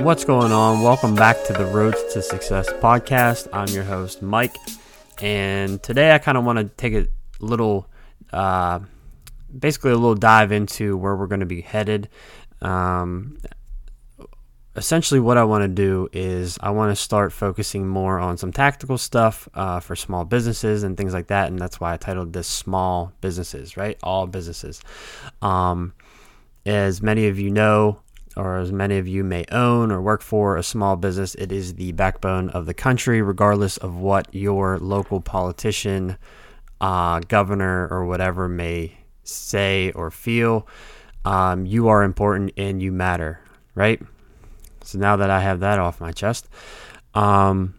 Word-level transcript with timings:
What's 0.00 0.24
going 0.24 0.50
on? 0.50 0.80
Welcome 0.80 1.14
back 1.14 1.36
to 1.44 1.52
the 1.52 1.64
Rhoads 1.64 2.10
to 2.14 2.22
Success 2.22 2.72
podcast. 2.72 3.48
I'm 3.52 3.68
your 3.68 3.84
host, 3.84 4.22
Mike, 4.22 4.56
and 5.20 5.80
today 5.82 6.12
I 6.12 6.18
kind 6.18 6.38
of 6.38 6.44
want 6.44 6.58
to 6.58 6.64
take 6.64 6.94
a 6.94 7.06
little, 7.38 7.86
uh, 8.32 8.80
basically, 9.56 9.90
a 9.90 9.96
little 9.96 10.14
dive 10.14 10.52
into 10.52 10.96
where 10.96 11.14
we're 11.14 11.26
going 11.26 11.40
to 11.40 11.46
be 11.46 11.60
headed. 11.60 12.08
Um, 12.62 13.36
essentially, 14.74 15.20
what 15.20 15.36
I 15.36 15.44
want 15.44 15.64
to 15.64 15.68
do 15.68 16.08
is 16.14 16.58
I 16.62 16.70
want 16.70 16.96
to 16.96 16.96
start 16.96 17.30
focusing 17.30 17.86
more 17.86 18.18
on 18.18 18.38
some 18.38 18.52
tactical 18.52 18.96
stuff 18.96 19.50
uh, 19.52 19.80
for 19.80 19.94
small 19.94 20.24
businesses 20.24 20.82
and 20.82 20.96
things 20.96 21.12
like 21.12 21.26
that, 21.26 21.48
and 21.48 21.58
that's 21.58 21.78
why 21.78 21.92
I 21.92 21.98
titled 21.98 22.32
this 22.32 22.48
"Small 22.48 23.12
Businesses," 23.20 23.76
right? 23.76 23.98
All 24.02 24.26
businesses. 24.26 24.80
Um, 25.42 25.92
as 26.64 27.02
many 27.02 27.28
of 27.28 27.38
you 27.38 27.50
know, 27.50 28.00
or 28.36 28.58
as 28.58 28.72
many 28.72 28.98
of 28.98 29.08
you 29.08 29.24
may 29.24 29.44
own 29.50 29.90
or 29.90 30.00
work 30.00 30.22
for 30.22 30.56
a 30.56 30.62
small 30.62 30.96
business, 30.96 31.34
it 31.34 31.50
is 31.50 31.74
the 31.74 31.92
backbone 31.92 32.50
of 32.50 32.66
the 32.66 32.74
country, 32.74 33.22
regardless 33.22 33.76
of 33.78 33.96
what 33.96 34.32
your 34.32 34.78
local 34.78 35.20
politician, 35.20 36.16
uh, 36.80 37.20
governor, 37.20 37.88
or 37.88 38.06
whatever 38.06 38.48
may 38.48 38.96
say 39.24 39.90
or 39.92 40.10
feel. 40.10 40.66
Um, 41.24 41.66
you 41.66 41.88
are 41.88 42.02
important 42.02 42.52
and 42.56 42.80
you 42.82 42.92
matter, 42.92 43.40
right? 43.74 44.00
So 44.84 44.98
now 44.98 45.16
that 45.16 45.30
I 45.30 45.40
have 45.40 45.60
that 45.60 45.78
off 45.78 46.00
my 46.00 46.12
chest, 46.12 46.48
um, 47.14 47.74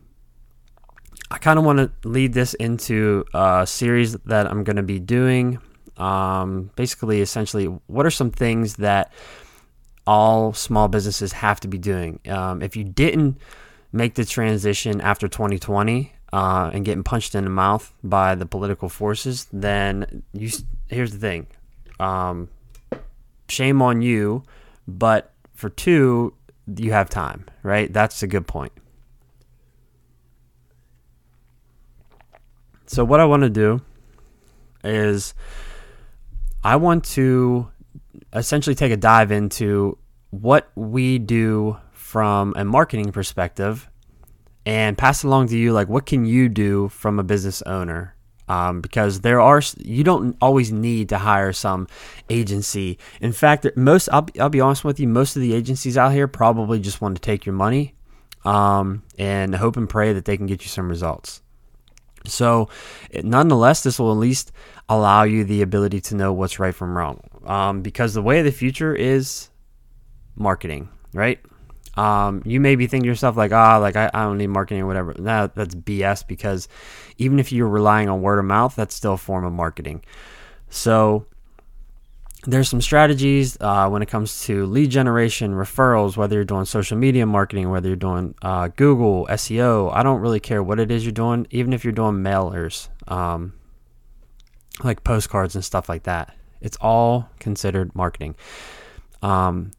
I 1.32 1.38
kind 1.38 1.58
of 1.58 1.66
want 1.66 1.77
to 1.80 2.08
lead 2.08 2.34
this 2.34 2.54
into 2.55 3.24
a 3.34 3.66
series 3.66 4.13
that 4.26 4.48
I'm 4.48 4.63
going 4.63 4.76
to 4.76 4.84
be 4.84 4.99
doing. 4.99 5.60
Um, 5.98 6.72
basically, 6.76 7.22
essentially, 7.22 7.66
what 7.88 8.05
are 8.05 8.12
some 8.12 8.32
things 8.32 8.76
that 8.76 9.13
all 10.11 10.51
small 10.51 10.89
businesses 10.89 11.31
have 11.31 11.62
to 11.62 11.70
be 11.70 11.77
doing. 11.77 12.20
Um, 12.27 12.62
if 12.62 12.76
you 12.76 12.84
didn't 12.84 13.37
make 13.93 14.15
the 14.15 14.26
transition 14.26 14.99
after 14.99 15.29
2020 15.29 16.12
uh, 16.34 16.70
and 16.73 16.84
getting 16.84 17.01
punched 17.01 17.34
in 17.34 17.45
the 17.45 17.49
mouth 17.49 17.93
by 18.03 18.35
the 18.35 18.45
political 18.45 18.90
forces, 18.90 19.48
then 19.53 20.21
you 20.34 20.49
here's 20.90 21.13
the 21.13 21.18
thing. 21.18 21.48
Um, 21.98 22.49
shame 23.48 23.81
on 23.81 24.01
you, 24.01 24.43
but 24.85 25.31
for 25.53 25.70
two, 25.70 26.34
you 26.75 26.91
have 26.91 27.09
time, 27.09 27.46
right? 27.63 27.91
That's 27.93 28.21
a 28.21 28.27
good 28.27 28.46
point. 28.46 28.73
So 32.85 33.05
what 33.05 33.21
I 33.21 33.25
want 33.25 33.43
to 33.43 33.49
do 33.49 33.79
is 34.84 35.34
I 36.65 36.75
want 36.75 37.05
to 37.15 37.71
essentially 38.34 38.75
take 38.75 38.91
a 38.91 38.98
dive 38.98 39.31
into 39.31 39.98
what 40.32 40.71
we 40.76 41.20
do 41.20 41.77
from 41.91 42.54
a 42.57 42.65
marketing 42.65 43.12
perspective 43.12 43.90
and 44.65 44.98
pass 44.98 45.24
along 45.24 45.48
to 45.49 45.57
you 45.57 45.71
like 45.71 45.87
what 45.87 46.05
can 46.05 46.26
you 46.26 46.49
do 46.49 46.90
from 46.90 47.20
a 47.20 47.24
business 47.24 47.62
owner? 47.63 48.15
Um, 48.48 48.82
because 48.82 49.21
there 49.21 49.40
are 49.40 49.62
you 49.77 50.04
don't 50.04 50.35
always 50.41 50.71
need 50.71 51.09
to 51.09 51.18
hire 51.18 51.54
some 51.54 51.87
agency. 52.29 52.98
In 53.21 53.32
fact 53.32 53.68
most 53.76 54.09
I'll, 54.12 54.27
I'll 54.40 54.49
be 54.49 54.62
honest 54.62 54.84
with 54.84 54.99
you 54.99 55.07
most 55.07 55.35
of 55.35 55.41
the 55.41 55.54
agencies 55.54 55.98
out 55.98 56.12
here 56.12 56.27
probably 56.27 56.79
just 56.79 57.02
want 57.02 57.15
to 57.15 57.21
take 57.21 57.46
your 57.46 57.55
money 57.55 57.96
um, 58.43 59.04
and 59.18 59.55
hope 59.55 59.77
and 59.77 59.87
pray 59.87 60.13
that 60.13 60.26
they 60.26 60.37
can 60.37 60.48
get 60.48 60.63
you 60.63 60.70
some 60.70 60.90
results. 60.90 61.41
So 62.26 62.70
nonetheless 63.24 63.84
this 63.84 63.99
will 63.99 64.12
at 64.12 64.18
least 64.18 64.52
allow 64.90 65.24
you 65.24 65.44
the 65.44 65.62
ability 65.62 66.02
to 66.02 66.16
know 66.16 66.34
what's 66.34 66.59
right 66.59 66.75
from 66.75 66.97
wrong. 66.97 67.22
Um, 67.46 67.81
because 67.81 68.13
the 68.13 68.22
way 68.22 68.40
of 68.40 68.46
the 68.46 68.52
future 68.52 68.94
is 68.94 69.50
marketing, 70.35 70.90
right? 71.13 71.40
Um, 71.97 72.41
you 72.46 72.59
may 72.59 72.75
be 72.75 72.88
thinking 72.88 73.03
to 73.03 73.09
yourself 73.09 73.35
like, 73.35 73.51
ah, 73.51 73.78
like 73.78 73.96
I, 73.96 74.09
I 74.13 74.24
don't 74.24 74.38
need 74.38 74.47
marketing 74.47 74.84
or 74.84 74.88
whatever. 74.88 75.13
No, 75.18 75.47
that's 75.53 75.75
BS 75.75 76.25
because 76.25 76.68
even 77.18 77.38
if 77.40 77.52
you're 77.52 77.68
relying 77.68 78.09
on 78.09 78.22
word 78.22 78.40
of 78.40 78.46
mouth, 78.46 78.75
that's 78.75 78.96
still 78.96 79.14
a 79.14 79.18
form 79.18 79.44
of 79.44 79.52
marketing. 79.52 80.03
So 80.69 81.25
there's 82.46 82.69
some 82.69 82.81
strategies 82.81 83.58
uh, 83.59 83.88
when 83.90 84.02
it 84.02 84.08
comes 84.08 84.46
to 84.46 84.66
lead 84.66 84.90
generation, 84.90 85.53
referrals, 85.53 86.18
whether 86.18 86.36
you're 86.36 86.46
doing 86.46 86.66
social 86.66 86.98
media 86.98 87.25
marketing, 87.25 87.69
whether 87.69 87.88
you're 87.88 87.96
doing 87.96 88.34
uh, 88.42 88.69
Google, 88.69 89.28
SEO. 89.30 89.94
I 89.94 90.02
don't 90.02 90.22
really 90.22 90.40
care 90.40 90.63
what 90.63 90.80
it 90.80 90.92
is 90.92 91.03
you're 91.03 91.12
doing, 91.12 91.46
even 91.52 91.74
if 91.74 91.84
you're 91.84 91.92
doing 91.92 92.16
mailers, 92.16 92.88
um, 93.08 93.53
like 94.84 95.03
postcards 95.03 95.56
and 95.56 95.63
stuff 95.63 95.88
like 95.88 96.03
that. 96.03 96.34
It's 96.62 96.78
all 96.80 97.30
considered 97.40 97.94
marketing. 97.96 98.36
Um, 99.22 99.72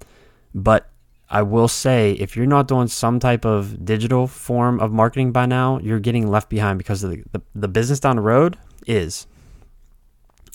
but 0.55 0.89
I 1.31 1.43
will 1.43 1.69
say, 1.69 2.13
if 2.13 2.37
you're 2.37 2.47
not 2.47 2.69
doing 2.69 2.89
some 2.89 3.19
type 3.19 3.45
of 3.47 3.85
digital 3.85 4.27
form 4.27 4.81
of 4.81 4.93
marketing 4.93 5.33
by 5.33 5.47
now, 5.47 5.79
you're 5.79 6.01
getting 6.01 6.31
left 6.31 6.51
behind 6.51 6.79
because 6.79 7.01
the, 7.01 7.23
the, 7.33 7.41
the 7.55 7.69
business 7.69 8.01
down 8.01 8.17
the 8.17 8.23
road 8.23 8.59
is. 8.87 9.27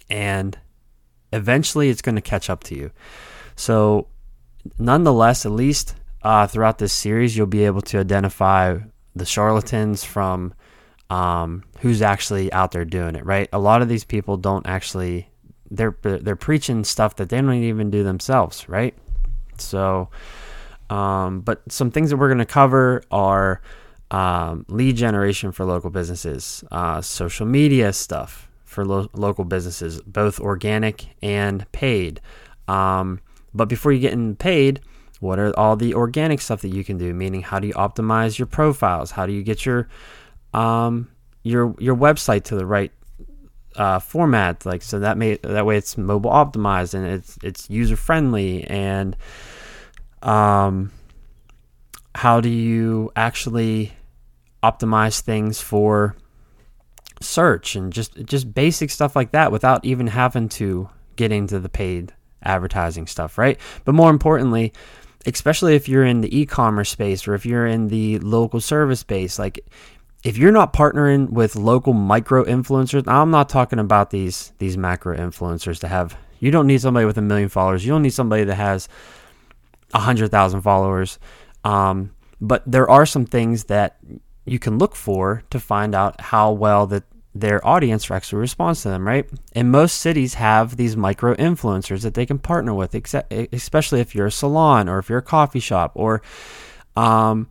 And 0.10 0.58
eventually 1.34 1.90
it's 1.90 2.04
going 2.04 2.16
to 2.16 2.22
catch 2.22 2.50
up 2.50 2.64
to 2.66 2.76
you. 2.76 2.92
So, 3.56 4.08
nonetheless, 4.78 5.46
at 5.46 5.52
least 5.52 5.96
uh, 6.22 6.46
throughout 6.46 6.78
this 6.78 6.94
series, 6.94 7.36
you'll 7.36 7.48
be 7.48 7.66
able 7.66 7.82
to 7.82 8.00
identify 8.00 8.78
the 9.16 9.26
charlatans 9.26 10.04
from 10.04 10.54
um, 11.10 11.64
who's 11.80 12.02
actually 12.02 12.52
out 12.54 12.72
there 12.72 12.86
doing 12.86 13.16
it, 13.16 13.26
right? 13.26 13.50
A 13.52 13.60
lot 13.60 13.82
of 13.82 13.90
these 13.90 14.04
people 14.04 14.38
don't 14.38 14.68
actually 14.68 15.30
they're 15.70 15.98
they're 16.02 16.36
preaching 16.36 16.84
stuff 16.84 17.16
that 17.18 17.30
they 17.30 17.42
don't 17.42 17.54
even 17.54 17.90
do 17.90 18.04
themselves, 18.04 18.68
right? 18.70 18.96
So, 19.62 20.10
um, 20.90 21.42
but 21.42 21.62
some 21.72 21.92
things 21.92 22.10
that 22.10 22.18
we're 22.18 22.30
going 22.30 22.38
to 22.40 22.46
cover 22.46 23.04
are 23.12 23.62
um, 24.12 24.66
lead 24.70 24.96
generation 24.96 25.52
for 25.52 25.66
local 25.66 25.90
businesses, 25.90 26.64
uh, 26.72 27.02
social 27.02 27.46
media 27.46 27.92
stuff 27.94 28.50
for 28.64 28.86
lo- 28.86 29.10
local 29.14 29.44
businesses, 29.44 30.02
both 30.02 30.40
organic 30.40 31.08
and 31.22 31.70
paid. 31.72 32.22
Um, 32.68 33.20
but 33.54 33.68
before 33.70 33.92
you 33.92 34.00
get 34.00 34.14
in 34.14 34.36
paid, 34.36 34.82
what 35.20 35.40
are 35.40 35.58
all 35.58 35.76
the 35.76 35.94
organic 35.94 36.42
stuff 36.42 36.62
that 36.62 36.70
you 36.70 36.84
can 36.84 36.98
do? 36.98 37.14
Meaning, 37.14 37.42
how 37.42 37.60
do 37.60 37.68
you 37.68 37.74
optimize 37.74 38.38
your 38.38 38.46
profiles? 38.46 39.12
How 39.12 39.26
do 39.26 39.34
you 39.34 39.44
get 39.44 39.66
your 39.66 39.88
um, 40.54 41.10
your 41.44 41.76
your 41.80 41.96
website 41.96 42.44
to 42.46 42.56
the 42.56 42.66
right 42.66 42.92
uh, 43.78 44.00
format 44.00 44.66
like 44.66 44.82
so 44.82 45.00
that 45.00 45.18
may 45.18 45.38
that 45.38 45.66
way 45.66 45.78
it's 45.78 45.98
mobile 45.98 46.32
optimized 46.32 46.94
and 46.94 47.06
it's 47.06 47.38
it's 47.44 47.70
user 47.70 47.96
friendly 47.96 48.64
and 48.66 49.16
um 50.24 50.92
how 52.16 52.42
do 52.42 52.50
you 52.50 53.12
actually 53.16 53.94
optimize 54.64 55.22
things 55.22 55.62
for 55.62 56.16
search 57.22 57.76
and 57.76 57.94
just 57.94 58.16
just 58.26 58.52
basic 58.54 58.90
stuff 58.90 59.16
like 59.16 59.32
that 59.32 59.52
without 59.52 59.86
even 59.86 60.08
having 60.08 60.50
to 60.50 60.90
get 61.16 61.32
into 61.32 61.60
the 61.60 61.70
paid 61.70 62.14
advertising 62.42 63.06
stuff 63.06 63.38
right? 63.38 63.60
But 63.86 63.94
more 63.94 64.10
importantly 64.10 64.74
especially 65.28 65.76
if 65.76 65.90
you're 65.90 66.06
in 66.06 66.22
the 66.22 66.40
e-commerce 66.40 66.90
space 66.90 67.28
or 67.28 67.36
if 67.36 67.46
you're 67.46 67.68
in 67.68 67.90
the 67.90 68.18
local 68.20 68.62
service 68.62 69.02
space 69.02 69.38
like 69.38 69.60
if 70.24 70.38
you're 70.38 70.52
not 70.52 70.74
partnering 70.74 71.30
with 71.30 71.56
local 71.56 71.94
micro 71.94 72.44
influencers, 72.44 73.08
I'm 73.08 73.32
not 73.32 73.50
talking 73.50 73.80
about 73.80 74.10
these 74.10 74.52
these 74.58 74.78
macro 74.78 75.16
influencers 75.16 75.80
to 75.80 75.88
have. 75.88 76.18
You 76.40 76.52
don't 76.52 76.68
need 76.68 76.82
somebody 76.82 77.06
with 77.06 77.18
a 77.18 77.22
million 77.22 77.50
followers. 77.50 77.86
You 77.86 77.92
don't 77.92 78.04
need 78.04 78.14
somebody 78.14 78.44
that 78.44 78.56
has 78.56 78.88
a 79.94 80.00
hundred 80.00 80.32
thousand 80.32 80.62
followers. 80.62 81.20
Um, 81.64 82.12
but 82.40 82.64
there 82.66 82.90
are 82.90 83.06
some 83.06 83.26
things 83.26 83.66
that 83.66 83.98
you 84.46 84.60
can 84.60 84.78
look 84.78 84.96
for 84.96 85.44
to 85.50 85.60
find 85.60 85.96
out 85.96 86.22
how 86.22 86.52
well 86.52 86.88
that 86.88 87.04
their 87.34 87.66
audience 87.68 88.10
actually 88.10 88.40
responds 88.40 88.82
to 88.82 88.90
them, 88.90 89.06
right? 89.06 89.30
And 89.54 89.72
most 89.72 90.00
cities 90.00 90.36
have 90.36 90.78
these 90.78 90.96
micro 90.96 91.36
influencers 91.36 92.02
that 92.02 92.14
they 92.14 92.26
can 92.26 92.40
partner 92.40 92.74
with, 92.74 92.96
especially 93.54 94.00
if 94.00 94.16
you're 94.16 94.28
a 94.28 94.32
salon 94.32 94.90
or 94.90 95.00
if 95.00 95.10
you're 95.10 95.20
a 95.20 95.24
coffee 95.24 95.60
shop 95.60 95.92
or 95.96 96.22
um, 96.96 97.48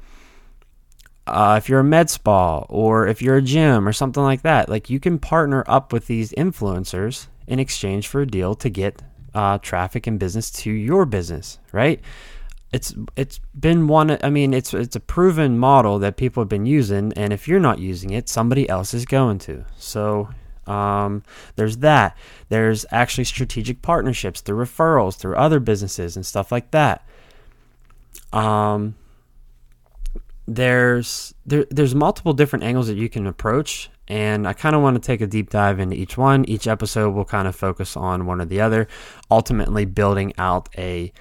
uh, 1.26 1.56
if 1.58 1.68
you're 1.68 1.80
a 1.80 1.84
med 1.84 2.08
spa 2.08 2.60
or 2.68 3.06
if 3.06 3.20
you're 3.20 3.36
a 3.36 3.42
gym 3.42 3.86
or 3.86 3.92
something 3.92 4.22
like 4.22 4.42
that, 4.42 4.68
like 4.68 4.88
you 4.88 5.00
can 5.00 5.18
partner 5.18 5.64
up 5.66 5.92
with 5.92 6.06
these 6.06 6.32
influencers 6.32 7.26
in 7.46 7.58
exchange 7.58 8.06
for 8.08 8.20
a 8.20 8.26
deal 8.26 8.54
to 8.54 8.68
get 8.68 9.02
uh, 9.34 9.58
traffic 9.58 10.06
and 10.06 10.18
business 10.18 10.50
to 10.50 10.70
your 10.70 11.04
business, 11.04 11.58
right? 11.72 12.00
It's 12.72 12.94
it's 13.16 13.38
been 13.58 13.86
one. 13.86 14.18
I 14.22 14.30
mean, 14.30 14.52
it's 14.52 14.74
it's 14.74 14.96
a 14.96 15.00
proven 15.00 15.58
model 15.58 15.98
that 16.00 16.16
people 16.16 16.42
have 16.42 16.48
been 16.48 16.66
using, 16.66 17.12
and 17.14 17.32
if 17.32 17.46
you're 17.46 17.60
not 17.60 17.78
using 17.78 18.10
it, 18.10 18.28
somebody 18.28 18.68
else 18.68 18.92
is 18.92 19.04
going 19.04 19.38
to. 19.40 19.64
So 19.76 20.28
um, 20.66 21.22
there's 21.54 21.78
that. 21.78 22.16
There's 22.48 22.84
actually 22.90 23.24
strategic 23.24 23.82
partnerships 23.82 24.40
through 24.40 24.64
referrals 24.64 25.16
through 25.16 25.36
other 25.36 25.60
businesses 25.60 26.16
and 26.16 26.26
stuff 26.26 26.50
like 26.50 26.72
that. 26.72 27.06
Um, 28.32 28.96
there's 30.46 31.34
there, 31.44 31.66
there's 31.70 31.94
multiple 31.94 32.32
different 32.32 32.64
angles 32.64 32.86
that 32.86 32.96
you 32.96 33.08
can 33.08 33.26
approach 33.26 33.90
and 34.08 34.46
i 34.46 34.52
kind 34.52 34.76
of 34.76 34.82
want 34.82 34.94
to 34.94 35.04
take 35.04 35.20
a 35.20 35.26
deep 35.26 35.50
dive 35.50 35.80
into 35.80 35.96
each 35.96 36.16
one 36.16 36.44
each 36.44 36.68
episode 36.68 37.10
will 37.10 37.24
kind 37.24 37.48
of 37.48 37.56
focus 37.56 37.96
on 37.96 38.26
one 38.26 38.40
or 38.40 38.44
the 38.44 38.60
other 38.60 38.86
ultimately 39.30 39.84
building 39.84 40.32
out 40.38 40.68
a 40.78 41.12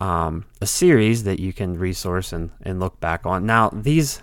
um, 0.00 0.44
a 0.60 0.66
series 0.66 1.24
that 1.24 1.40
you 1.40 1.52
can 1.52 1.78
resource 1.78 2.32
and, 2.32 2.50
and 2.62 2.80
look 2.80 3.00
back 3.00 3.26
on. 3.26 3.46
Now, 3.46 3.70
these 3.70 4.22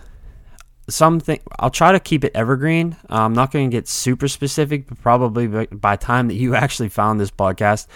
something 0.87 1.39
I'll 1.59 1.71
try 1.71 1.91
to 1.91 1.99
keep 1.99 2.23
it 2.23 2.31
evergreen. 2.35 2.95
I'm 3.09 3.33
not 3.33 3.51
going 3.51 3.69
to 3.69 3.75
get 3.75 3.87
super 3.87 4.27
specific, 4.27 4.87
but 4.87 5.01
probably 5.01 5.47
by, 5.47 5.95
time 5.95 6.27
that 6.27 6.35
you 6.35 6.55
actually 6.55 6.89
found 6.89 7.19
this 7.19 7.31
podcast, 7.31 7.87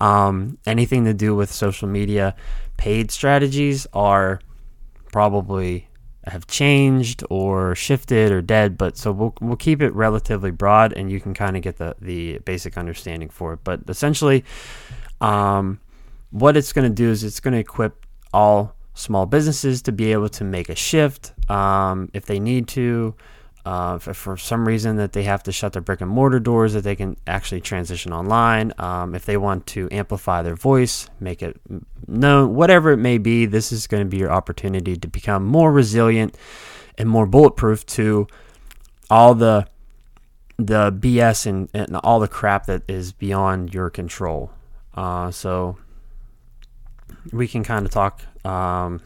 um, 0.00 0.58
anything 0.66 1.04
to 1.04 1.14
do 1.14 1.34
with 1.34 1.50
social 1.52 1.88
media 1.88 2.34
paid 2.76 3.10
strategies 3.10 3.86
are 3.92 4.40
probably 5.12 5.88
have 6.26 6.46
changed 6.46 7.22
or 7.30 7.74
shifted 7.74 8.32
or 8.32 8.42
dead. 8.42 8.78
But 8.78 8.96
so 8.96 9.12
we'll 9.12 9.34
we'll 9.40 9.56
keep 9.56 9.82
it 9.82 9.92
relatively 9.94 10.50
broad, 10.50 10.92
and 10.92 11.10
you 11.10 11.20
can 11.20 11.34
kind 11.34 11.56
of 11.56 11.62
get 11.62 11.76
the 11.76 11.96
the 12.00 12.38
basic 12.38 12.76
understanding 12.76 13.28
for 13.28 13.54
it. 13.54 13.60
But 13.64 13.80
essentially, 13.88 14.44
um, 15.20 15.80
what 16.30 16.56
it's 16.56 16.72
going 16.72 16.88
to 16.88 16.94
do 16.94 17.10
is 17.10 17.24
it's 17.24 17.40
going 17.40 17.54
to 17.54 17.60
equip 17.60 18.06
all 18.32 18.74
small 18.94 19.26
businesses 19.26 19.82
to 19.82 19.92
be 19.92 20.12
able 20.12 20.28
to 20.28 20.44
make 20.44 20.68
a 20.68 20.74
shift 20.74 21.32
um, 21.50 22.10
if 22.12 22.26
they 22.26 22.40
need 22.40 22.68
to. 22.68 23.14
Uh, 23.64 23.98
for, 23.98 24.36
some 24.36 24.68
reason 24.68 24.96
that 24.96 25.14
they 25.14 25.22
have 25.22 25.42
to 25.42 25.50
shut 25.50 25.72
their 25.72 25.80
brick 25.80 26.02
and 26.02 26.10
mortar 26.10 26.38
doors, 26.38 26.74
that 26.74 26.82
they 26.82 26.94
can 26.94 27.16
actually 27.26 27.62
transition 27.62 28.12
online. 28.12 28.72
Um, 28.76 29.14
if 29.14 29.24
they 29.24 29.38
want 29.38 29.66
to 29.68 29.88
amplify 29.90 30.42
their 30.42 30.54
voice, 30.54 31.08
make 31.18 31.42
it 31.42 31.58
known, 32.06 32.54
whatever 32.54 32.92
it 32.92 32.98
may 32.98 33.16
be, 33.16 33.46
this 33.46 33.72
is 33.72 33.86
going 33.86 34.04
to 34.04 34.08
be 34.08 34.18
your 34.18 34.30
opportunity 34.30 34.96
to 34.96 35.08
become 35.08 35.46
more 35.46 35.72
resilient 35.72 36.36
and 36.98 37.08
more 37.08 37.26
bulletproof 37.26 37.86
to 37.86 38.26
all 39.10 39.34
the 39.34 39.66
the 40.56 40.92
BS 40.92 41.46
and, 41.46 41.68
and 41.74 41.96
all 41.96 42.20
the 42.20 42.28
crap 42.28 42.66
that 42.66 42.82
is 42.86 43.12
beyond 43.12 43.74
your 43.74 43.90
control. 43.90 44.52
Uh, 44.94 45.30
so 45.30 45.76
we 47.32 47.48
can 47.48 47.64
kind 47.64 47.84
of 47.84 47.90
talk. 47.90 48.22
Um, 48.46 49.00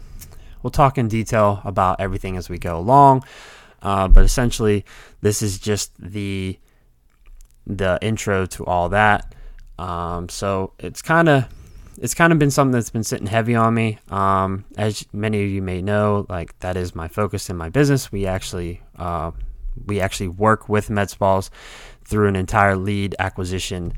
we'll 0.62 0.70
talk 0.70 0.98
in 0.98 1.08
detail 1.08 1.62
about 1.64 2.00
everything 2.00 2.36
as 2.36 2.48
we 2.48 2.58
go 2.58 2.76
along. 2.78 3.24
Uh, 3.82 4.08
but 4.08 4.24
essentially, 4.24 4.84
this 5.20 5.42
is 5.42 5.58
just 5.58 5.92
the 5.98 6.58
the 7.66 7.98
intro 8.00 8.46
to 8.46 8.64
all 8.64 8.88
that. 8.88 9.34
Um, 9.78 10.28
so 10.28 10.72
it's 10.78 11.02
kind 11.02 11.28
of 11.28 11.46
it's 12.00 12.14
kind 12.14 12.32
of 12.32 12.38
been 12.38 12.50
something 12.50 12.72
that's 12.72 12.90
been 12.90 13.04
sitting 13.04 13.26
heavy 13.26 13.54
on 13.54 13.74
me. 13.74 13.98
Um, 14.10 14.64
as 14.76 15.04
many 15.12 15.44
of 15.44 15.50
you 15.50 15.62
may 15.62 15.82
know, 15.82 16.26
like 16.28 16.58
that 16.60 16.76
is 16.76 16.94
my 16.94 17.08
focus 17.08 17.50
in 17.50 17.56
my 17.56 17.68
business. 17.68 18.10
We 18.10 18.26
actually 18.26 18.82
uh, 18.96 19.32
we 19.86 20.00
actually 20.00 20.28
work 20.28 20.68
with 20.68 20.88
MedSpas 20.88 21.50
through 22.04 22.28
an 22.28 22.36
entire 22.36 22.76
lead 22.76 23.14
acquisition 23.18 23.92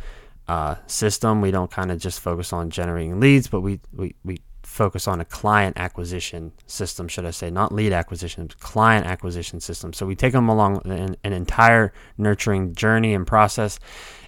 uh, 0.48 0.74
system. 0.86 1.40
We 1.40 1.50
don't 1.50 1.70
kind 1.70 1.90
of 1.90 1.98
just 1.98 2.20
focus 2.20 2.52
on 2.52 2.70
generating 2.70 3.20
leads, 3.20 3.46
but 3.48 3.60
we, 3.60 3.80
we, 3.92 4.14
we 4.24 4.38
focus 4.70 5.08
on 5.08 5.20
a 5.20 5.24
client 5.24 5.76
acquisition 5.76 6.52
system, 6.66 7.08
should 7.08 7.26
I 7.26 7.32
say, 7.32 7.50
not 7.50 7.72
lead 7.72 7.92
acquisition, 7.92 8.48
client 8.60 9.04
acquisition 9.04 9.58
system. 9.58 9.92
So 9.92 10.06
we 10.06 10.14
take 10.14 10.32
them 10.32 10.48
along 10.48 10.82
an, 10.84 11.16
an 11.24 11.32
entire 11.32 11.92
nurturing 12.16 12.74
journey 12.76 13.12
and 13.12 13.26
process 13.26 13.80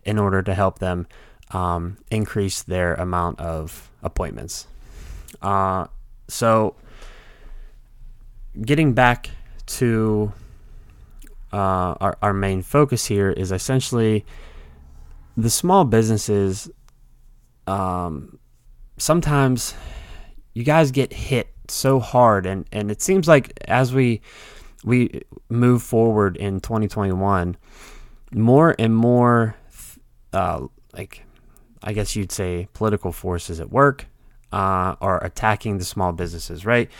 in 0.04 0.18
order 0.18 0.42
to 0.42 0.52
help 0.52 0.80
them 0.80 1.06
um, 1.52 1.96
increase 2.10 2.64
their 2.64 2.94
amount 2.94 3.38
of 3.38 3.88
appointments. 4.02 4.66
Uh, 5.40 5.86
so 6.26 6.74
getting 8.60 8.94
back 8.94 9.30
to 9.66 10.32
uh, 11.52 11.94
our, 12.00 12.18
our 12.20 12.34
main 12.34 12.62
focus 12.62 13.06
here 13.06 13.30
is 13.30 13.52
essentially 13.52 14.24
the 15.36 15.50
small 15.50 15.84
businesses 15.84 16.68
um, 17.68 18.40
sometimes 18.98 19.74
you 20.54 20.64
guys 20.64 20.90
get 20.90 21.12
hit 21.12 21.48
so 21.68 22.00
hard 22.00 22.46
and, 22.46 22.66
and 22.72 22.90
it 22.90 23.00
seems 23.00 23.28
like 23.28 23.52
as 23.68 23.94
we 23.94 24.20
we 24.84 25.22
move 25.48 25.82
forward 25.82 26.36
in 26.36 26.60
2021 26.60 27.56
more 28.32 28.74
and 28.78 28.94
more 28.94 29.54
uh, 30.32 30.66
like 30.92 31.24
i 31.82 31.92
guess 31.92 32.16
you'd 32.16 32.32
say 32.32 32.68
political 32.74 33.12
forces 33.12 33.60
at 33.60 33.70
work 33.70 34.06
uh, 34.52 34.96
are 35.00 35.22
attacking 35.24 35.78
the 35.78 35.84
small 35.84 36.12
businesses 36.12 36.66
right 36.66 36.90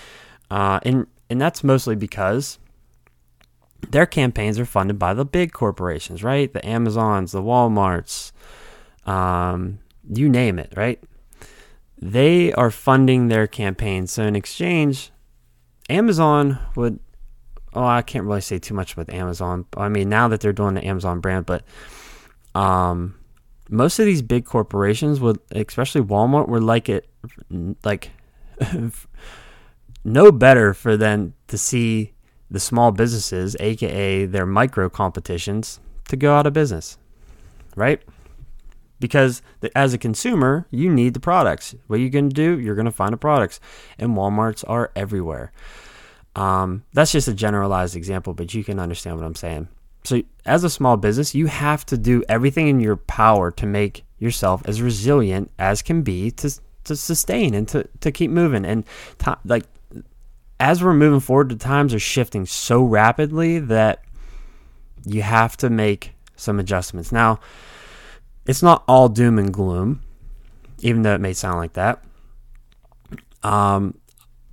uh, 0.50 0.80
and 0.84 1.06
and 1.28 1.40
that's 1.40 1.64
mostly 1.64 1.96
because 1.96 2.58
their 3.90 4.06
campaigns 4.06 4.58
are 4.58 4.64
funded 4.64 4.98
by 4.98 5.14
the 5.14 5.24
big 5.24 5.52
corporations, 5.52 6.22
right? 6.22 6.52
The 6.52 6.64
Amazons, 6.66 7.32
the 7.32 7.42
Walmarts, 7.42 8.32
um, 9.06 9.78
you 10.12 10.28
name 10.28 10.58
it, 10.58 10.72
right? 10.76 11.02
They 12.02 12.52
are 12.54 12.72
funding 12.72 13.28
their 13.28 13.46
campaigns. 13.46 14.10
So 14.10 14.24
in 14.24 14.34
exchange, 14.34 15.12
Amazon 15.88 16.58
would. 16.74 16.98
Oh, 17.74 17.84
I 17.84 18.02
can't 18.02 18.26
really 18.26 18.40
say 18.40 18.58
too 18.58 18.74
much 18.74 18.92
about 18.92 19.08
Amazon. 19.08 19.66
I 19.76 19.88
mean, 19.88 20.08
now 20.08 20.26
that 20.28 20.40
they're 20.40 20.52
doing 20.52 20.74
the 20.74 20.84
Amazon 20.84 21.20
brand, 21.20 21.46
but 21.46 21.62
um, 22.56 23.14
most 23.70 24.00
of 24.00 24.04
these 24.04 24.20
big 24.20 24.44
corporations 24.44 25.20
would, 25.20 25.38
especially 25.52 26.02
Walmart, 26.02 26.48
would 26.48 26.64
like 26.64 26.88
it, 26.88 27.08
like, 27.84 28.10
no 30.04 30.32
better 30.32 30.74
for 30.74 30.96
them 30.96 31.34
to 31.46 31.56
see 31.56 32.12
the 32.50 32.60
small 32.60 32.90
businesses, 32.90 33.56
aka 33.60 34.26
their 34.26 34.44
micro 34.44 34.90
competitions, 34.90 35.78
to 36.08 36.16
go 36.16 36.34
out 36.34 36.48
of 36.48 36.52
business, 36.52 36.98
right? 37.76 38.02
Because 39.02 39.42
the, 39.60 39.76
as 39.76 39.92
a 39.92 39.98
consumer, 39.98 40.68
you 40.70 40.88
need 40.88 41.12
the 41.12 41.20
products. 41.20 41.74
What 41.88 41.98
are 41.98 42.02
you 42.02 42.08
going 42.08 42.28
to 42.28 42.34
do? 42.34 42.60
You're 42.60 42.76
going 42.76 42.86
to 42.86 42.92
find 42.92 43.12
the 43.12 43.16
products, 43.16 43.58
and 43.98 44.12
WalMarts 44.12 44.64
are 44.68 44.92
everywhere. 44.94 45.50
Um, 46.36 46.84
that's 46.92 47.10
just 47.10 47.26
a 47.26 47.34
generalized 47.34 47.96
example, 47.96 48.32
but 48.32 48.54
you 48.54 48.62
can 48.62 48.78
understand 48.78 49.16
what 49.16 49.26
I'm 49.26 49.34
saying. 49.34 49.66
So, 50.04 50.22
as 50.46 50.62
a 50.62 50.70
small 50.70 50.96
business, 50.96 51.34
you 51.34 51.46
have 51.46 51.84
to 51.86 51.98
do 51.98 52.22
everything 52.28 52.68
in 52.68 52.78
your 52.78 52.96
power 52.96 53.50
to 53.50 53.66
make 53.66 54.04
yourself 54.20 54.62
as 54.66 54.80
resilient 54.80 55.50
as 55.58 55.82
can 55.82 56.02
be 56.02 56.30
to 56.30 56.50
to 56.84 56.96
sustain 56.96 57.54
and 57.54 57.68
to, 57.68 57.88
to 58.00 58.10
keep 58.10 58.30
moving. 58.30 58.64
And 58.64 58.84
to, 59.18 59.36
like 59.44 59.64
as 60.58 60.82
we're 60.82 60.94
moving 60.94 61.20
forward, 61.20 61.48
the 61.48 61.56
times 61.56 61.92
are 61.92 61.98
shifting 61.98 62.46
so 62.46 62.84
rapidly 62.84 63.58
that 63.58 64.04
you 65.04 65.22
have 65.22 65.56
to 65.58 65.70
make 65.70 66.14
some 66.36 66.60
adjustments. 66.60 67.10
Now, 67.12 67.40
it's 68.46 68.62
not 68.62 68.84
all 68.88 69.08
doom 69.08 69.38
and 69.38 69.52
gloom, 69.52 70.00
even 70.80 71.02
though 71.02 71.14
it 71.14 71.20
may 71.20 71.32
sound 71.32 71.58
like 71.58 71.74
that. 71.74 72.04
Um, 73.42 73.98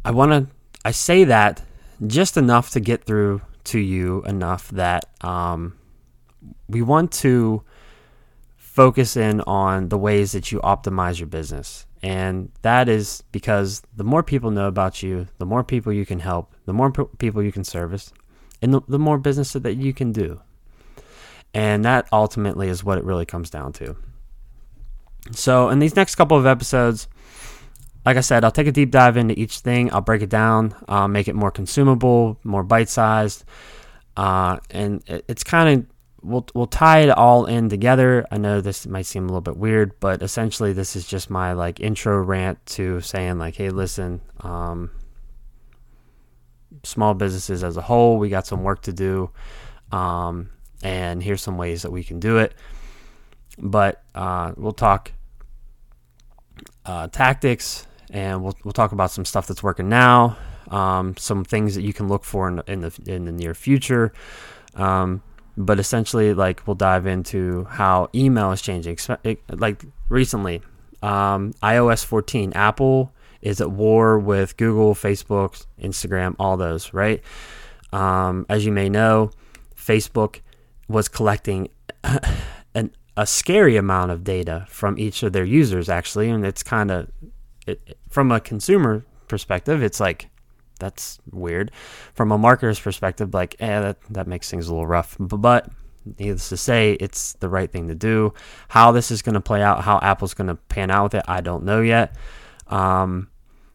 I 0.04 0.12
want 0.12 0.32
to, 0.32 0.56
I 0.86 0.92
say 0.92 1.24
that 1.26 1.62
just 2.06 2.38
enough 2.38 2.72
to 2.72 2.80
get 2.80 3.04
through 3.04 3.42
to 3.66 3.80
you 3.80 4.24
enough 4.24 4.70
that 4.70 5.06
um, 5.22 5.78
we 6.68 6.82
want 6.82 7.12
to 7.12 7.64
focus 8.58 9.18
in 9.18 9.42
on 9.42 9.90
the 9.90 9.98
ways 9.98 10.32
that 10.32 10.52
you 10.52 10.60
optimize 10.60 11.20
your 11.20 11.28
business. 11.28 11.86
And 12.02 12.52
that 12.62 12.88
is 12.88 13.24
because 13.32 13.84
the 13.96 14.06
more 14.06 14.24
people 14.24 14.52
know 14.52 14.68
about 14.68 15.04
you, 15.04 15.28
the 15.38 15.46
more 15.46 15.64
people 15.64 15.92
you 15.92 16.06
can 16.06 16.20
help, 16.20 16.56
the 16.66 16.74
more 16.74 16.92
people 16.92 17.44
you 17.44 17.52
can 17.52 17.66
service, 17.66 18.14
and 18.62 18.74
the, 18.74 18.82
the 18.88 19.00
more 19.00 19.18
business 19.18 19.52
that 19.54 19.76
you 19.76 19.94
can 19.94 20.12
do. 20.12 20.42
And 21.54 21.84
that 21.86 22.08
ultimately 22.12 22.70
is 22.70 22.84
what 22.84 22.98
it 22.98 23.04
really 23.04 23.26
comes 23.26 23.50
down 23.50 23.74
to. 23.74 23.96
So, 25.32 25.70
in 25.70 25.80
these 25.80 25.96
next 25.96 26.16
couple 26.16 26.38
of 26.38 26.46
episodes, 26.46 27.08
like 28.06 28.18
I 28.18 28.22
said, 28.22 28.44
I'll 28.44 28.52
take 28.52 28.68
a 28.68 28.72
deep 28.72 28.92
dive 28.92 29.18
into 29.18 29.40
each 29.40 29.60
thing. 29.60 29.92
I'll 29.94 30.02
break 30.02 30.22
it 30.22 30.30
down, 30.30 30.74
uh, 30.88 31.08
make 31.08 31.28
it 31.28 31.36
more 31.36 31.52
consumable, 31.52 32.40
more 32.44 32.64
bite 32.64 32.90
sized. 32.90 33.44
Uh, 34.16 34.60
and 34.70 35.04
it, 35.08 35.26
it's 35.28 35.44
kind 35.44 35.80
of 35.80 35.86
we'll 36.22 36.46
we'll 36.54 36.68
tie 36.68 37.00
it 37.00 37.10
all 37.10 37.46
in 37.46 37.70
together. 37.70 38.26
I 38.32 38.38
know 38.38 38.62
this 38.62 38.88
might 38.88 39.06
seem 39.06 39.24
a 39.24 39.28
little 39.28 39.42
bit 39.42 39.58
weird, 39.58 40.00
but 40.00 40.22
essentially 40.22 40.74
this 40.74 40.96
is 40.96 41.06
just 41.06 41.30
my 41.30 41.54
like 41.54 41.80
intro 41.80 42.22
rant 42.22 42.66
to 42.68 43.02
saying 43.02 43.38
like, 43.38 43.56
hey, 43.56 43.70
listen, 43.70 44.22
um, 44.42 44.92
small 46.84 47.14
businesses 47.14 47.64
as 47.64 47.78
a 47.78 47.82
whole, 47.82 48.18
we 48.18 48.30
got 48.30 48.48
some 48.48 48.64
work 48.64 48.82
to 48.84 48.94
do, 48.94 49.30
um, 49.92 50.50
and 50.84 51.22
here's 51.22 51.42
some 51.42 51.58
ways 51.58 51.82
that 51.82 51.92
we 51.92 52.04
can 52.04 52.20
do 52.20 52.38
it. 52.38 52.54
But 53.58 54.04
uh, 54.16 54.54
we'll 54.56 54.72
talk 54.72 55.12
uh, 56.86 57.08
tactics, 57.08 57.88
and 58.10 58.44
we'll 58.44 58.58
we'll 58.64 58.74
talk 58.74 58.92
about 58.92 59.12
some 59.12 59.26
stuff 59.26 59.48
that's 59.48 59.64
working 59.64 59.90
now, 59.90 60.38
um, 60.70 61.18
some 61.18 61.44
things 61.44 61.76
that 61.76 61.82
you 61.82 61.94
can 61.94 62.08
look 62.08 62.24
for 62.24 62.48
in, 62.48 62.62
in 62.68 62.82
the 62.82 63.00
in 63.06 63.26
the 63.26 63.32
near 63.32 63.54
future. 63.54 64.14
Um, 64.76 65.24
but 65.60 65.78
essentially 65.78 66.34
like 66.34 66.66
we'll 66.66 66.76
dive 66.76 67.06
into 67.06 67.66
how 67.66 68.10
email 68.16 68.52
is 68.52 68.62
changing 68.62 68.98
like 69.50 69.84
recently 70.08 70.62
um, 71.04 71.54
ios 71.62 72.04
14 72.04 72.54
apple 72.54 73.14
is 73.42 73.60
at 73.60 73.70
war 73.70 74.18
with 74.18 74.56
google 74.56 74.96
facebook 74.96 75.66
instagram 75.82 76.34
all 76.40 76.56
those 76.56 76.94
right 76.94 77.22
um, 77.92 78.46
as 78.48 78.66
you 78.66 78.72
may 78.72 78.88
know 78.88 79.30
facebook 79.76 80.40
was 80.90 81.08
collecting 81.08 81.70
an, 82.74 82.92
a 83.16 83.26
scary 83.26 83.78
amount 83.78 84.12
of 84.12 84.26
data 84.26 84.66
from 84.68 85.00
each 85.00 85.24
of 85.24 85.32
their 85.32 85.46
users 85.46 85.88
actually 85.88 86.30
and 86.30 86.46
it's 86.46 86.64
kind 86.64 86.92
of 86.92 87.10
it, 87.66 87.98
from 88.10 88.32
a 88.32 88.40
consumer 88.40 89.06
perspective, 89.28 89.82
it's 89.82 90.00
like 90.00 90.30
that's 90.80 91.20
weird. 91.32 91.72
From 92.14 92.32
a 92.32 92.38
marketer's 92.38 92.80
perspective, 92.80 93.34
like, 93.34 93.56
eh, 93.60 93.80
that, 93.80 93.98
that 94.10 94.28
makes 94.28 94.50
things 94.50 94.68
a 94.68 94.72
little 94.72 94.88
rough. 94.88 95.16
But 95.20 95.70
needless 96.18 96.50
to 96.50 96.58
say, 96.58 96.94
it's 96.94 97.34
the 97.34 97.50
right 97.50 97.70
thing 97.70 97.90
to 97.90 97.96
do. 97.96 98.34
How 98.70 98.92
this 98.92 99.12
is 99.12 99.22
going 99.22 99.36
to 99.36 99.42
play 99.42 99.62
out, 99.62 99.84
how 99.84 100.00
Apple's 100.02 100.34
going 100.34 100.48
to 100.48 100.56
pan 100.56 100.90
out 100.90 101.04
with 101.04 101.16
it, 101.16 101.26
I 101.28 101.42
don't 101.42 101.66
know 101.66 101.82
yet. 101.82 102.16
Um, 102.68 103.30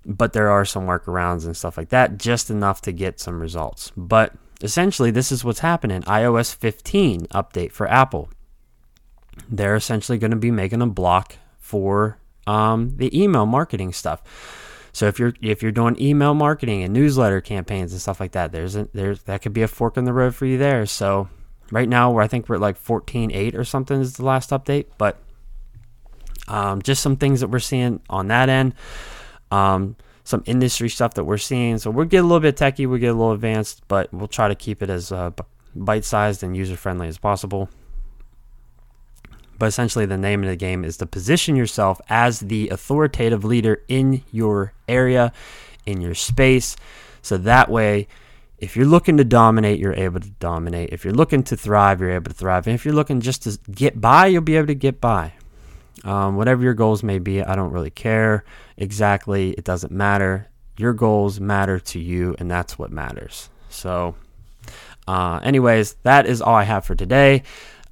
but 0.06 0.33
there 0.33 0.50
are 0.50 0.64
some 0.64 0.87
workarounds 0.87 1.44
and 1.47 1.56
stuff 1.56 1.76
like 1.76 1.90
that, 1.90 2.18
just 2.18 2.50
enough 2.50 2.80
to 2.83 2.92
get 2.92 3.21
some 3.21 3.40
results. 3.40 3.92
But 3.97 4.35
essentially, 4.61 5.11
this 5.11 5.32
is 5.32 5.44
what's 5.44 5.61
happening 5.61 6.02
iOS 6.02 6.54
15 6.54 7.26
update 7.28 7.73
for 7.73 7.88
Apple. 7.88 8.30
They're 9.49 9.76
essentially 9.76 10.18
going 10.18 10.30
to 10.30 10.37
be 10.37 10.50
making 10.50 10.82
a 10.82 10.87
block 10.87 11.37
for 11.58 12.18
um, 12.46 12.96
the 12.96 13.18
email 13.20 13.46
marketing 13.46 13.92
stuff. 13.92 14.23
So 14.92 15.06
if 15.06 15.18
you're 15.18 15.34
if 15.42 15.61
you're 15.61 15.73
doing 15.73 16.00
email 16.00 16.34
marketing 16.34 16.84
and 16.84 16.94
newsletter 16.94 17.40
campaigns 17.40 17.92
and 17.92 18.00
stuff 18.00 18.20
like 18.20 18.32
that, 18.32 18.52
there's 18.52 18.76
a, 18.76 18.88
there's 18.94 19.23
that 19.25 19.42
could 19.42 19.52
be 19.52 19.62
a 19.62 19.68
fork 19.68 19.96
in 19.96 20.04
the 20.04 20.12
road 20.12 20.37
for 20.37 20.46
you 20.46 20.56
there. 20.56 20.87
So 20.87 21.28
right 21.73 21.88
now, 21.88 22.12
where 22.12 22.23
I 22.23 22.28
think 22.28 22.49
we're 22.49 22.56
at 22.56 22.61
like 22.61 22.82
14.8 22.82 23.54
or 23.54 23.64
something 23.64 24.00
is 24.00 24.14
the 24.14 24.25
last 24.25 24.50
update, 24.50 24.87
but 24.96 25.18
um, 26.46 26.80
just 26.82 27.02
some 27.02 27.16
things 27.16 27.40
that 27.40 27.49
we're 27.49 27.58
seeing 27.58 28.00
on 28.08 28.28
that 28.28 28.49
end. 28.49 28.75
Um, 29.50 29.96
some 30.24 30.42
industry 30.46 30.88
stuff 30.88 31.14
that 31.14 31.24
we're 31.24 31.38
seeing. 31.38 31.78
So 31.78 31.90
we'll 31.90 32.06
get 32.06 32.18
a 32.18 32.26
little 32.26 32.40
bit 32.40 32.56
techy, 32.56 32.86
we'll 32.86 32.98
get 32.98 33.08
a 33.08 33.14
little 33.14 33.32
advanced, 33.32 33.82
but 33.88 34.12
we'll 34.12 34.28
try 34.28 34.48
to 34.48 34.54
keep 34.54 34.82
it 34.82 34.90
as 34.90 35.12
uh, 35.12 35.30
bite 35.74 36.04
sized 36.04 36.42
and 36.42 36.56
user 36.56 36.76
friendly 36.76 37.08
as 37.08 37.18
possible. 37.18 37.68
But 39.58 39.66
essentially, 39.66 40.06
the 40.06 40.18
name 40.18 40.42
of 40.42 40.48
the 40.48 40.56
game 40.56 40.84
is 40.84 40.96
to 40.96 41.06
position 41.06 41.54
yourself 41.54 42.00
as 42.08 42.40
the 42.40 42.70
authoritative 42.70 43.44
leader 43.44 43.82
in 43.86 44.24
your 44.32 44.72
area, 44.88 45.32
in 45.86 46.00
your 46.00 46.14
space. 46.14 46.76
So 47.22 47.36
that 47.38 47.70
way, 47.70 48.08
if 48.58 48.76
you're 48.76 48.86
looking 48.86 49.16
to 49.18 49.24
dominate, 49.24 49.78
you're 49.78 49.94
able 49.94 50.20
to 50.20 50.30
dominate. 50.30 50.90
If 50.90 51.04
you're 51.04 51.14
looking 51.14 51.42
to 51.44 51.56
thrive, 51.56 52.00
you're 52.00 52.10
able 52.10 52.30
to 52.30 52.36
thrive. 52.36 52.66
And 52.66 52.74
if 52.74 52.84
you're 52.84 52.94
looking 52.94 53.20
just 53.20 53.42
to 53.42 53.58
get 53.70 54.00
by, 54.00 54.26
you'll 54.26 54.42
be 54.42 54.56
able 54.56 54.68
to 54.68 54.74
get 54.74 55.00
by. 55.00 55.34
Um, 56.02 56.36
whatever 56.36 56.62
your 56.62 56.74
goals 56.74 57.02
may 57.02 57.18
be, 57.18 57.42
I 57.42 57.54
don't 57.54 57.70
really 57.70 57.90
care 57.90 58.44
exactly. 58.76 59.50
It 59.50 59.64
doesn't 59.64 59.92
matter. 59.92 60.48
Your 60.76 60.92
goals 60.92 61.38
matter 61.38 61.78
to 61.78 62.00
you, 62.00 62.34
and 62.38 62.50
that's 62.50 62.78
what 62.78 62.90
matters. 62.90 63.48
So, 63.68 64.16
uh, 65.06 65.40
anyways, 65.42 65.94
that 66.02 66.26
is 66.26 66.42
all 66.42 66.54
I 66.54 66.64
have 66.64 66.84
for 66.84 66.94
today. 66.94 67.44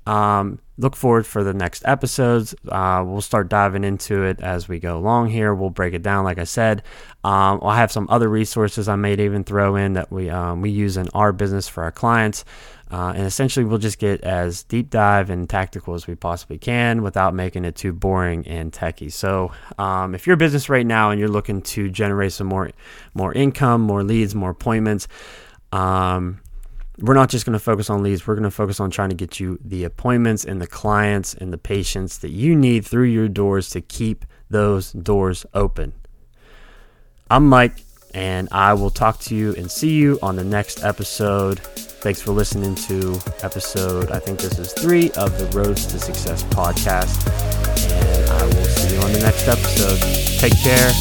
Um, 0.06 0.58
look 0.78 0.96
forward 0.96 1.26
for 1.26 1.44
the 1.44 1.54
next 1.54 1.82
episodes. 1.86 2.54
Uh, 2.68 3.04
we'll 3.06 3.20
start 3.20 3.48
diving 3.48 3.84
into 3.84 4.24
it 4.24 4.40
as 4.40 4.68
we 4.68 4.78
go 4.78 4.98
along 4.98 5.28
here. 5.28 5.54
We'll 5.54 5.70
break 5.70 5.94
it 5.94 6.02
down, 6.02 6.24
like 6.24 6.38
I 6.38 6.44
said. 6.44 6.82
Um, 7.24 7.60
I'll 7.62 7.70
have 7.70 7.92
some 7.92 8.06
other 8.10 8.28
resources 8.28 8.88
I 8.88 8.96
may 8.96 9.14
even 9.14 9.44
throw 9.44 9.76
in 9.76 9.92
that 9.94 10.10
we 10.10 10.28
um, 10.30 10.60
we 10.60 10.70
use 10.70 10.96
in 10.96 11.08
our 11.14 11.32
business 11.32 11.68
for 11.68 11.84
our 11.84 11.92
clients. 11.92 12.44
Uh, 12.90 13.14
and 13.16 13.26
essentially, 13.26 13.64
we'll 13.64 13.78
just 13.78 13.98
get 13.98 14.20
as 14.20 14.64
deep 14.64 14.90
dive 14.90 15.30
and 15.30 15.48
tactical 15.48 15.94
as 15.94 16.06
we 16.06 16.14
possibly 16.14 16.58
can 16.58 17.02
without 17.02 17.34
making 17.34 17.64
it 17.64 17.74
too 17.74 17.90
boring 17.90 18.46
and 18.46 18.70
techy. 18.70 19.08
So, 19.08 19.50
um, 19.78 20.14
if 20.14 20.26
you're 20.26 20.34
a 20.34 20.36
business 20.36 20.68
right 20.68 20.84
now 20.84 21.10
and 21.10 21.18
you're 21.18 21.30
looking 21.30 21.62
to 21.62 21.88
generate 21.88 22.32
some 22.32 22.48
more, 22.48 22.70
more 23.14 23.32
income, 23.32 23.80
more 23.80 24.02
leads, 24.02 24.34
more 24.34 24.50
appointments, 24.50 25.08
um, 25.72 26.40
we're 27.02 27.14
not 27.14 27.28
just 27.28 27.44
going 27.44 27.54
to 27.54 27.58
focus 27.58 27.90
on 27.90 28.02
leads. 28.02 28.26
We're 28.26 28.36
going 28.36 28.44
to 28.44 28.50
focus 28.50 28.78
on 28.78 28.90
trying 28.90 29.08
to 29.08 29.16
get 29.16 29.40
you 29.40 29.58
the 29.64 29.82
appointments 29.82 30.44
and 30.44 30.62
the 30.62 30.68
clients 30.68 31.34
and 31.34 31.52
the 31.52 31.58
patients 31.58 32.18
that 32.18 32.30
you 32.30 32.54
need 32.54 32.86
through 32.86 33.08
your 33.08 33.28
doors 33.28 33.70
to 33.70 33.80
keep 33.80 34.24
those 34.48 34.92
doors 34.92 35.44
open. 35.52 35.94
I'm 37.28 37.48
Mike, 37.48 37.82
and 38.14 38.48
I 38.52 38.74
will 38.74 38.90
talk 38.90 39.18
to 39.20 39.34
you 39.34 39.54
and 39.56 39.68
see 39.68 39.96
you 39.96 40.20
on 40.22 40.36
the 40.36 40.44
next 40.44 40.84
episode. 40.84 41.58
Thanks 41.58 42.22
for 42.22 42.30
listening 42.30 42.76
to 42.76 43.18
episode, 43.42 44.12
I 44.12 44.20
think 44.20 44.38
this 44.38 44.58
is 44.58 44.72
three 44.72 45.10
of 45.12 45.36
the 45.38 45.46
Road 45.58 45.76
to 45.76 45.98
Success 45.98 46.44
podcast. 46.44 47.26
And 47.90 48.30
I 48.30 48.44
will 48.44 48.64
see 48.64 48.94
you 48.94 49.02
on 49.02 49.12
the 49.12 49.20
next 49.20 49.48
episode. 49.48 49.98
Take 50.38 50.56
care 50.62 50.92